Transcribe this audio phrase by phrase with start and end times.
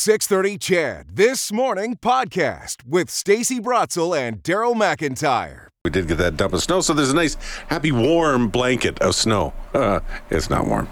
[0.00, 5.66] 630 CHED This Morning podcast with Stacey Brotzel and Daryl McIntyre.
[5.84, 7.34] We did get that dump of snow, so there's a nice,
[7.66, 9.52] happy, warm blanket of snow.
[9.74, 9.98] Uh,
[10.30, 10.88] it's not warm.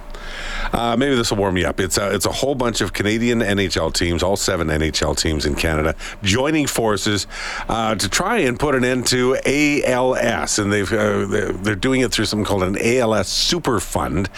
[0.72, 1.80] Uh, maybe this will warm you up.
[1.80, 5.54] It's a, it's a whole bunch of Canadian NHL teams, all seven NHL teams in
[5.54, 7.26] Canada, joining forces
[7.68, 11.26] uh, to try and put an end to ALS, and they've uh,
[11.62, 14.28] they're doing it through something called an ALS Super Fund,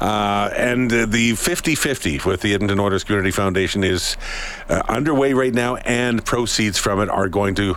[0.00, 4.16] uh, and the 50-50 with the Edmonton Oilers Community Foundation is
[4.68, 7.76] uh, underway right now, and proceeds from it are going to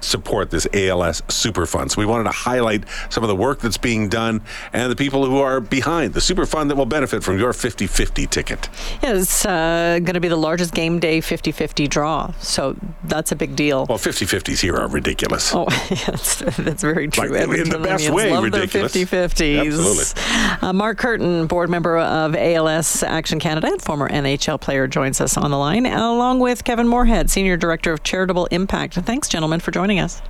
[0.00, 1.92] support this ALS Super Fund.
[1.92, 5.24] So we wanted to highlight some of the work that's being done and the people
[5.26, 8.68] who are behind the Super Fund that will benefit from your 50-50 ticket.
[9.02, 12.32] Yeah, it's uh, going to be the largest game day 50-50 draw.
[12.40, 13.86] So that's a big deal.
[13.88, 15.54] Well, 50-50s here are ridiculous.
[15.54, 17.28] Oh, yes, that's very true.
[17.28, 18.92] Like, in the best way, love ridiculous.
[18.92, 19.66] Their 50-50s.
[19.66, 20.68] Absolutely.
[20.68, 25.36] Uh, Mark Kirton, board member of ALS Action Canada and former NHL player, joins us
[25.36, 28.94] on the line, along with Kevin Moorhead, senior director of charitable impact.
[28.94, 30.20] Thanks, gentlemen, for joining us.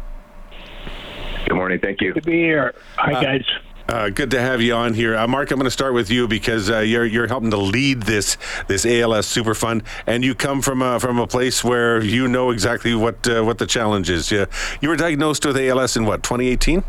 [1.46, 1.80] Good morning.
[1.80, 2.12] Thank you.
[2.12, 2.74] Good to be here.
[2.96, 3.44] Hi, guys.
[3.88, 5.50] Uh, good to have you on here, uh, Mark.
[5.50, 8.84] I'm going to start with you because uh, you're you're helping to lead this this
[8.84, 12.94] ALS Super Fund, and you come from a, from a place where you know exactly
[12.94, 14.30] what uh, what the challenge is.
[14.30, 14.46] You,
[14.82, 16.84] you were diagnosed with ALS in what 2018?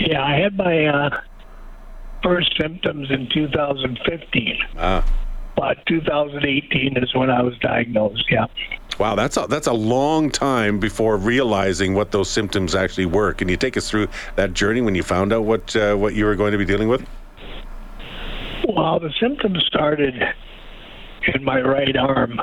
[0.00, 1.20] Yeah, I had my uh,
[2.24, 5.06] first symptoms in 2015, Ah,
[5.54, 8.24] but 2018 is when I was diagnosed.
[8.28, 8.46] Yeah.
[8.98, 13.32] Wow, that's a, that's a long time before realizing what those symptoms actually were.
[13.32, 16.24] Can you take us through that journey when you found out what uh, what you
[16.24, 17.06] were going to be dealing with?
[18.68, 20.14] Well, the symptoms started
[21.34, 22.40] in my right arm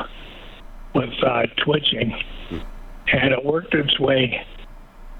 [0.93, 2.13] with uh, twitching,
[3.11, 4.45] and it worked its way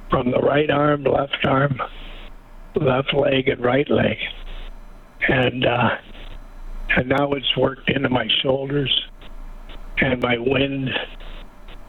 [0.09, 1.81] from the right arm, left arm,
[2.75, 4.17] left leg, and right leg,
[5.27, 5.89] and uh,
[6.95, 9.10] and now it's worked into my shoulders
[10.01, 10.89] and my wind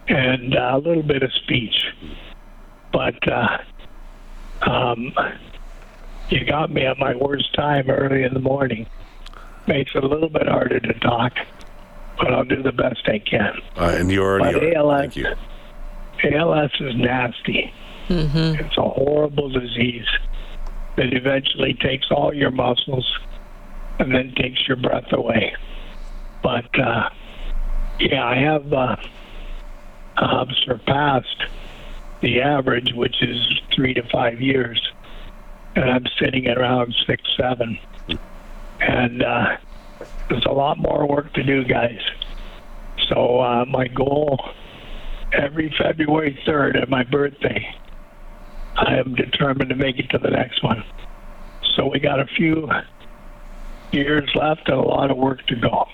[0.09, 1.87] and uh, a little bit of speech,
[2.93, 3.17] but.
[3.29, 3.59] Uh,
[4.63, 5.13] um,
[6.31, 8.87] you got me at my worst time early in the morning.
[9.67, 11.35] Makes it a little bit harder to talk,
[12.17, 13.61] but I'll do the best I can.
[13.77, 14.77] Uh, and you already But are.
[14.77, 16.39] ALS, Thank you.
[16.39, 17.73] ALS is nasty.
[18.09, 20.07] It's a horrible disease
[20.97, 23.19] that eventually takes all your muscles
[23.99, 25.55] and then takes your breath away.
[26.43, 27.11] But uh,
[28.11, 28.97] yeah, I have uh,
[30.17, 31.45] uh, surpassed
[32.21, 33.39] the average, which is
[33.75, 34.81] three to five years,
[35.75, 37.79] and I'm sitting at around six, seven.
[38.81, 39.57] And uh,
[40.29, 42.01] there's a lot more work to do, guys.
[43.09, 44.39] So uh, my goal
[45.33, 47.75] every February 3rd at my birthday,
[48.77, 50.85] I am determined to make it to the next one.
[51.75, 52.71] So we got a few
[53.93, 55.87] years left and a lot of work to go.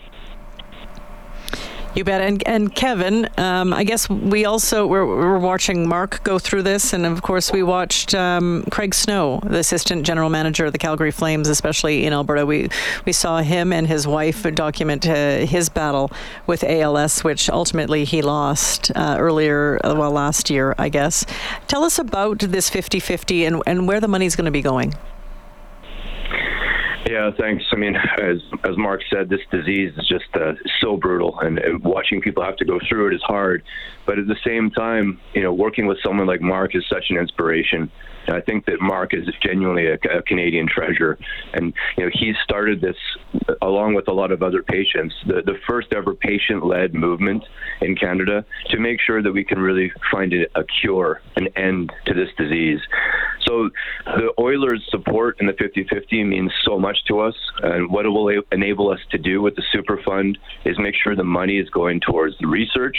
[1.95, 2.21] You bet.
[2.21, 6.93] And, and Kevin, um, I guess we also we're, we're watching Mark go through this,
[6.93, 11.11] and of course we watched um, Craig Snow, the assistant general manager of the Calgary
[11.11, 12.47] Flames, especially in Alberta.
[12.47, 12.69] We
[13.05, 16.13] we saw him and his wife document uh, his battle
[16.47, 21.27] with ALS, which ultimately he lost uh, earlier, uh, well, last year, I guess.
[21.67, 24.95] Tell us about this 50-50 and and where the money's going to be going.
[27.19, 27.65] Yeah, thanks.
[27.73, 31.83] I mean, as as Mark said, this disease is just uh, so brutal, and, and
[31.83, 33.65] watching people have to go through it is hard.
[34.07, 37.17] But at the same time, you know, working with someone like Mark is such an
[37.17, 37.91] inspiration.
[38.29, 41.19] And I think that Mark is genuinely a, a Canadian treasure,
[41.55, 42.97] and you know, he started this
[43.63, 47.43] along with a lot of other patients, the the first ever patient-led movement
[47.81, 51.91] in Canada to make sure that we can really find a, a cure, an end
[52.07, 52.81] to this disease.
[53.49, 53.71] So
[54.05, 58.29] the Oilers' support in the 50-50 means so much to us, and what it will
[58.53, 60.37] enable us to do with the Super Fund
[60.67, 62.97] is make sure the money is going towards the research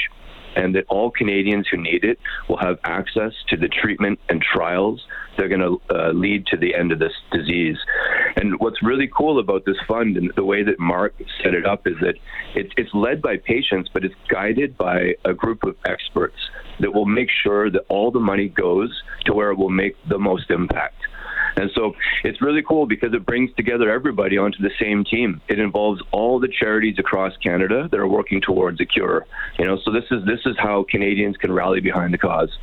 [0.60, 5.06] and that all Canadians who need it will have access to the treatment and trials
[5.38, 7.78] that are going to uh, lead to the end of this disease.
[8.36, 11.88] And what's really cool about this fund and the way that Mark set it up
[11.88, 12.16] is that
[12.56, 16.38] it, it's led by patients, but it's guided by a group of experts
[16.82, 20.20] that will make sure that all the money goes to where it will make the
[20.20, 20.98] most impact.
[21.56, 25.42] And so it's really cool because it brings together everybody onto the same team.
[25.48, 29.26] It involves all the charities across Canada that are working towards a cure.
[29.58, 32.58] You know, so this is this is how Canadians can rally behind the cause.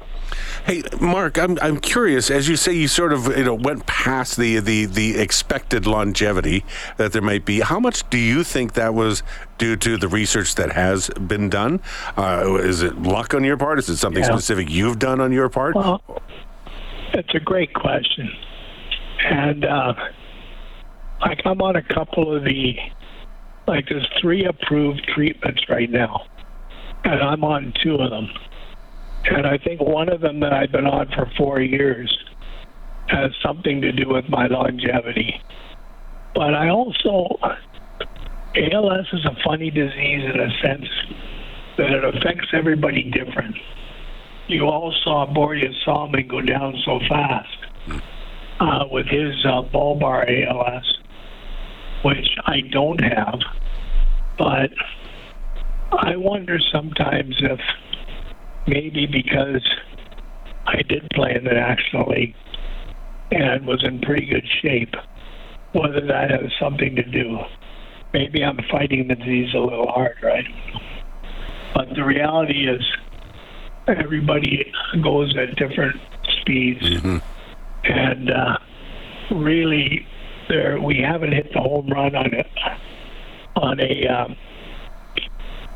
[0.65, 2.31] Hey, Mark, I'm I'm curious.
[2.31, 6.65] As you say, you sort of you know went past the the the expected longevity
[6.97, 7.61] that there might be.
[7.61, 9.23] How much do you think that was
[9.59, 11.81] due to the research that has been done?
[12.17, 13.79] Uh, is it luck on your part?
[13.79, 14.31] Is it something Yeah.
[14.33, 15.75] specific you've done on your part?
[15.75, 16.03] Well,
[17.13, 18.31] it's a great question.
[19.25, 19.95] And uh,
[21.21, 22.75] like I'm on a couple of the
[23.67, 26.27] Like there's three approved treatments right now,
[27.05, 28.29] and I'm on two of them.
[29.25, 32.17] And I think one of them that I've been on for four years
[33.09, 35.41] has something to do with my longevity.
[36.35, 37.37] But I also,
[38.55, 40.89] ALS is a funny disease in a sense
[41.79, 43.57] that it affects everybody different.
[44.49, 47.57] You all saw Börje Salming go down so fast
[48.61, 50.99] uh, with his uh, bulbar ALS,
[52.05, 53.41] which I don't have.
[54.39, 54.71] But
[55.93, 57.61] I wonder sometimes if
[58.67, 59.67] maybe because
[60.67, 62.35] I did play in the National League
[63.31, 64.95] and was in pretty good shape,
[65.73, 67.39] whether that has something to do.
[68.13, 70.47] Maybe I'm fighting the disease a little hard, right?
[71.75, 72.83] But the reality is,
[73.87, 76.01] everybody goes at different
[76.41, 76.83] speeds,
[77.89, 78.59] and uh,
[79.31, 80.07] really,
[80.49, 82.51] there we haven't hit the home run on it
[83.57, 84.37] on a um,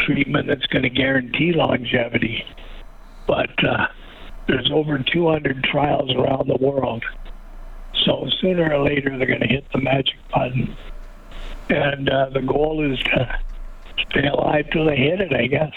[0.01, 2.45] treatment that's going to guarantee longevity.
[3.27, 3.87] But uh,
[4.49, 7.05] there's over 200 trials around the world.
[8.05, 10.77] So sooner or later, they're going to hit the magic button.
[11.69, 13.39] And uh, the goal is to
[14.11, 15.73] stay alive till they hit it, I guess.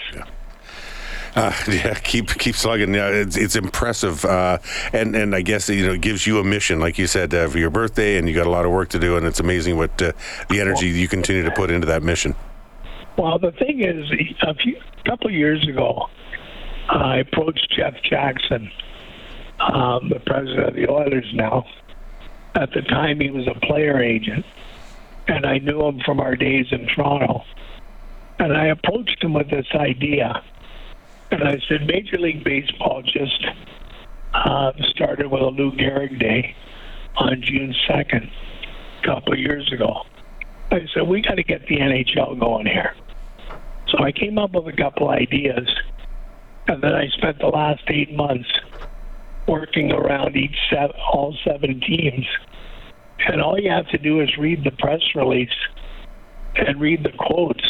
[1.36, 2.94] Uh, yeah, keep keep slugging.
[2.94, 4.58] Yeah, it's, it's impressive, uh,
[4.92, 7.48] and and I guess you know it gives you a mission, like you said, uh,
[7.48, 9.76] for your birthday, and you got a lot of work to do, and it's amazing
[9.76, 10.12] what uh,
[10.48, 12.36] the energy you continue to put into that mission.
[13.18, 14.08] Well, the thing is,
[14.42, 16.08] a few, couple of years ago,
[16.88, 18.70] I approached Jeff Jackson,
[19.58, 21.66] um, the president of the Oilers now.
[22.54, 24.46] At the time, he was a player agent,
[25.26, 27.42] and I knew him from our days in Toronto.
[28.38, 30.42] And I approached him with this idea.
[31.30, 33.46] And I said, Major League Baseball just
[34.34, 36.54] uh, started with a Lou Gehrig Day
[37.16, 38.30] on June 2nd,
[39.02, 40.02] a couple of years ago.
[40.70, 42.94] I said, we got to get the NHL going here.
[43.88, 45.68] So I came up with a couple ideas,
[46.66, 48.48] and then I spent the last eight months
[49.46, 52.26] working around each seven, all seven teams.
[53.26, 55.48] And all you have to do is read the press release
[56.56, 57.64] and read the quotes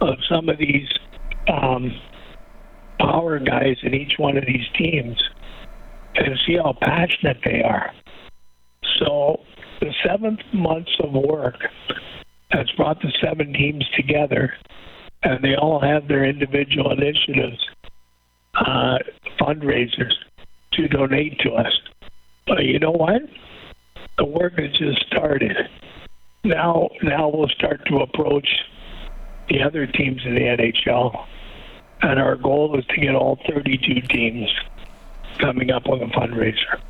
[0.00, 0.88] of some of these
[1.48, 1.92] um,
[2.98, 5.16] power guys in each one of these teams
[6.14, 7.92] and see how passionate they are.
[8.98, 9.40] So
[9.80, 11.56] the seventh months of work
[12.50, 14.54] has brought the seven teams together,
[15.22, 17.64] and they all have their individual initiatives,
[18.54, 18.98] uh,
[19.40, 20.12] fundraisers
[20.72, 21.72] to donate to us.
[22.46, 23.22] But you know what?
[24.16, 25.56] The work has just started.
[26.44, 28.48] Now, now we'll start to approach
[29.48, 31.26] the other teams in the NHL,
[32.02, 34.48] and our goal is to get all 32 teams
[35.38, 36.80] coming up on the fundraiser.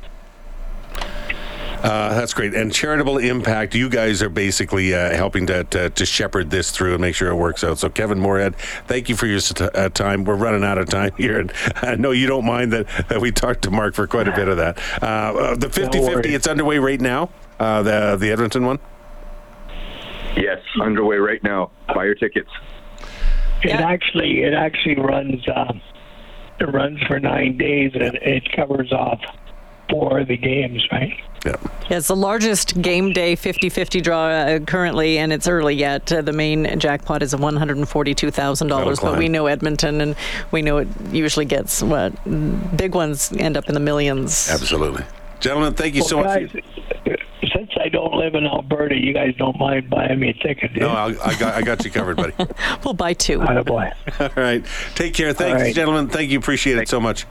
[1.81, 2.53] Uh, that's great.
[2.53, 6.91] And charitable impact, you guys are basically uh, helping to, to, to, shepherd this through
[6.91, 7.79] and make sure it works out.
[7.79, 8.57] So, Kevin Moorhead,
[8.87, 10.25] thank you for your uh, time.
[10.25, 11.39] We're running out of time here.
[11.39, 14.35] And I know you don't mind that, that we talked to Mark for quite a
[14.35, 14.77] bit of that.
[15.01, 17.29] Uh, the 50 50, it's underway right now,
[17.59, 18.79] uh, the, the Edmonton one?
[20.35, 21.71] Yes, underway right now.
[21.87, 22.49] Buy your tickets.
[23.63, 25.81] It actually it actually runs um,
[26.59, 29.21] it runs for nine days and it covers off
[29.89, 31.19] four of the games, right?
[31.45, 31.55] Yeah.
[31.89, 36.11] yeah, it's the largest game day 50-50 draw uh, currently, and it's early yet.
[36.11, 40.15] Uh, the main jackpot is $142,000, but we know Edmonton, and
[40.51, 42.13] we know it usually gets what
[42.77, 44.49] big ones end up in the millions.
[44.49, 45.05] Absolutely,
[45.39, 45.73] gentlemen.
[45.73, 47.18] Thank you well, so guys, much.
[47.89, 50.73] For, since I don't live in Alberta, you guys don't mind buying me a ticket,
[50.73, 52.33] do No, I, I, got, I got you covered, buddy.
[52.83, 53.41] we'll buy two.
[53.41, 53.91] Oh, boy.
[54.19, 54.65] All right.
[54.95, 55.33] Take care.
[55.33, 55.75] Thanks, right.
[55.75, 56.07] gentlemen.
[56.07, 56.39] Thank you.
[56.39, 57.25] Appreciate it so much.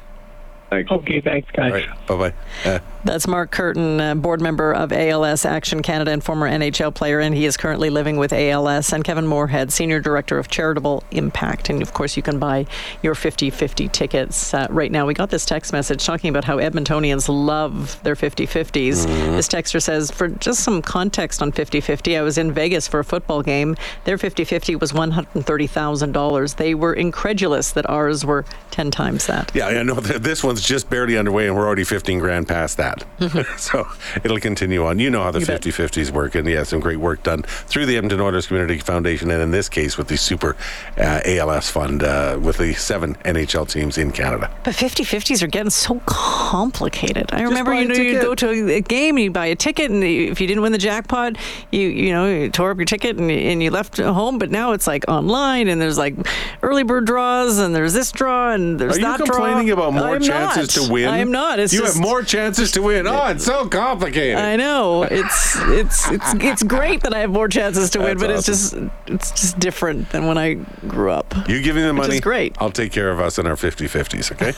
[0.70, 0.90] Thanks.
[0.90, 1.72] Okay, thanks, guys.
[1.72, 2.06] All right.
[2.06, 2.70] Bye bye.
[2.70, 7.20] Uh, That's Mark Kirton, uh, board member of ALS Action Canada and former NHL player,
[7.20, 8.92] and he is currently living with ALS.
[8.92, 11.70] And Kevin Moorhead, senior director of charitable impact.
[11.70, 12.66] And of course, you can buy
[13.02, 15.06] your 50 50 tickets uh, right now.
[15.06, 19.06] We got this text message talking about how Edmontonians love their 50 50s.
[19.06, 19.36] Mm-hmm.
[19.36, 23.00] This texter says, for just some context on 50 50, I was in Vegas for
[23.00, 23.74] a football game.
[24.04, 26.56] Their 50 50 was $130,000.
[26.56, 29.50] They were incredulous that ours were 10 times that.
[29.54, 33.04] Yeah, I know this one's just barely underway, and we're already 15 grand past that.
[33.58, 33.86] so
[34.24, 34.98] it'll continue on.
[34.98, 37.96] You know how the 50 50s work, and yeah, some great work done through the
[37.96, 40.56] Edmonton Oilers Community Foundation, and in this case with the Super
[40.96, 44.50] uh, ALS Fund uh, with the seven NHL teams in Canada.
[44.64, 47.30] But 50 50s are getting so complicated.
[47.32, 50.02] I remember, you know, you go to a game, and you buy a ticket, and
[50.02, 51.36] if you didn't win the jackpot,
[51.70, 54.38] you you know, you tore up your ticket and, and you left home.
[54.38, 56.14] But now it's like online, and there's like
[56.62, 59.88] early bird draws, and there's this draw, and there's are that you complaining draw.
[59.88, 60.86] about more I'm chances chances not.
[60.86, 61.08] to win.
[61.08, 61.58] I am not.
[61.58, 63.06] It's you just- have more chances to win.
[63.06, 64.36] Oh, it's so complicated.
[64.36, 68.22] I know it's it's it's it's great that I have more chances to win, That's
[68.22, 68.74] but it's just
[69.06, 70.54] it's just different than when I
[70.86, 71.34] grew up.
[71.48, 72.20] you give me the money.
[72.20, 72.56] great.
[72.58, 74.52] I'll take care of us in our 50 50s, okay?